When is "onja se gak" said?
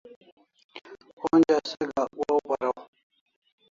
1.29-2.09